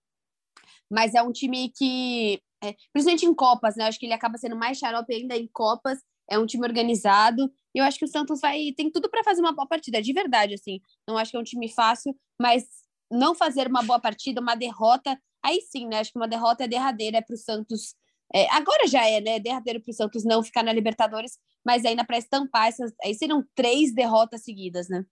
[0.90, 3.84] mas é um time que, é, principalmente em Copas, né?
[3.84, 5.98] Eu acho que ele acaba sendo mais xarope ainda em Copas,
[6.28, 9.40] é um time organizado, e eu acho que o Santos vai tem tudo para fazer
[9.40, 10.80] uma boa partida, de verdade, assim.
[11.08, 12.64] Não acho que é um time fácil, mas
[13.10, 15.98] não fazer uma boa partida, uma derrota Aí sim, né?
[15.98, 17.94] Acho que uma derrota é derradeira para o Santos.
[18.34, 19.40] É, agora já é, né?
[19.40, 22.92] Derradeiro para o Santos não ficar na Libertadores, mas ainda para estampar essas.
[23.02, 25.04] Aí seriam três derrotas seguidas, né?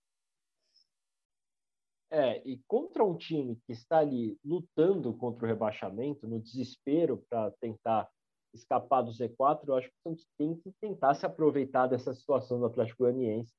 [2.11, 7.51] É, e contra um time que está ali lutando contra o rebaixamento, no desespero para
[7.61, 8.09] tentar
[8.55, 12.59] escapar do Z4, eu acho que o Santos tem que tentar se aproveitar dessa situação
[12.59, 13.53] do Atlético Goianiense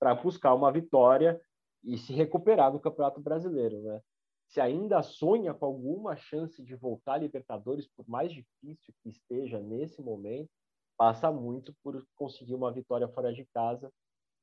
[0.00, 1.40] para buscar uma vitória
[1.84, 4.00] e se recuperar no Campeonato Brasileiro, né?
[4.48, 9.58] se ainda sonha com alguma chance de voltar à Libertadores, por mais difícil que esteja
[9.58, 10.50] nesse momento,
[10.96, 13.92] passa muito por conseguir uma vitória fora de casa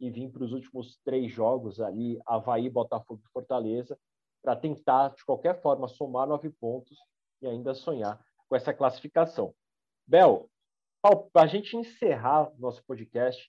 [0.01, 3.97] e vir para os últimos três jogos ali, Havaí, Botafogo e Fortaleza,
[4.41, 6.97] para tentar, de qualquer forma, somar nove pontos
[7.39, 9.53] e ainda sonhar com essa classificação.
[10.07, 10.49] Bel,
[11.31, 13.47] para a gente encerrar nosso podcast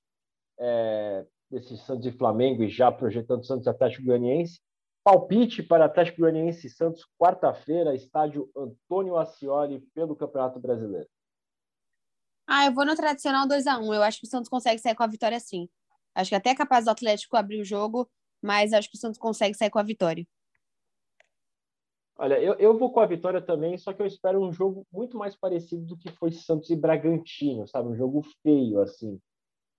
[0.60, 4.60] é, desse Santos e Flamengo e já projetando Santos Atlético Goianiense,
[5.02, 11.08] Palpite para Atlético Goianiense e Santos, quarta-feira, estádio Antônio Ascioli, pelo Campeonato Brasileiro.
[12.46, 14.94] Ah, eu vou no tradicional 2 a 1 Eu acho que o Santos consegue sair
[14.94, 15.68] com a vitória sim.
[16.14, 18.08] Acho que até é capaz do Atlético abrir o jogo,
[18.40, 20.26] mas acho que o Santos consegue sair com a vitória.
[22.16, 25.16] Olha, eu, eu vou com a vitória também, só que eu espero um jogo muito
[25.16, 27.88] mais parecido do que foi Santos e Bragantino, sabe?
[27.88, 29.18] Um jogo feio, assim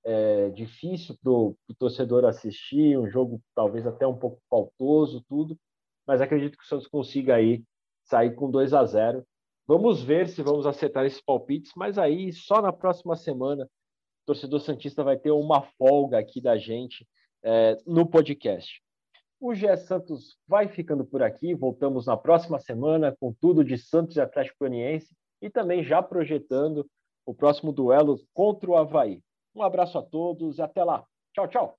[0.03, 5.57] é, difícil para o torcedor assistir, um jogo talvez até um pouco faltoso, tudo,
[6.05, 7.63] mas acredito que o Santos consiga aí
[8.03, 9.25] sair com 2 a 0.
[9.65, 13.69] Vamos ver se vamos acertar esses palpites, mas aí só na próxima semana
[14.25, 17.07] torcedor Santista vai ter uma folga aqui da gente
[17.43, 18.81] é, no podcast.
[19.39, 21.53] O GE Santos vai ficando por aqui.
[21.53, 26.89] Voltamos na próxima semana com tudo de Santos e Atlético Goianiense e também já projetando
[27.25, 29.21] o próximo duelo contra o Havaí.
[29.53, 31.03] Um abraço a todos e até lá.
[31.33, 31.77] Tchau, tchau.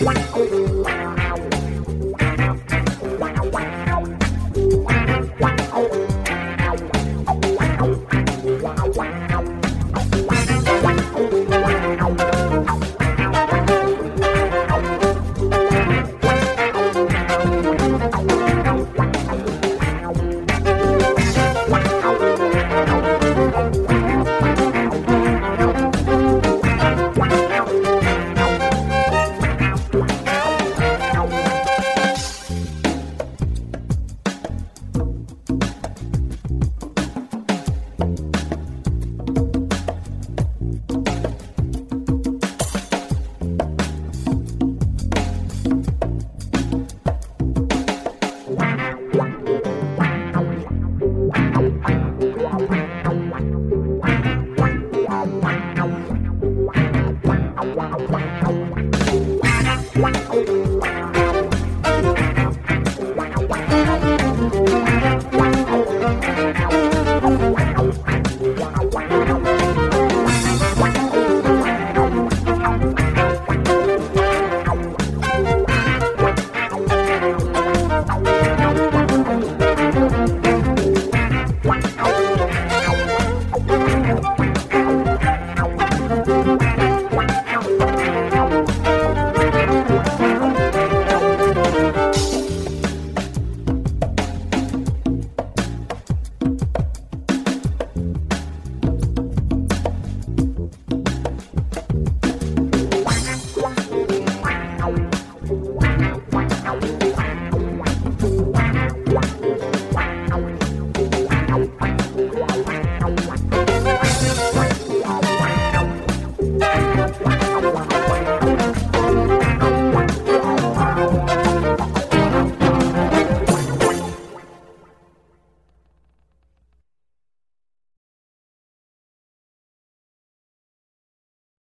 [0.00, 1.57] Wow.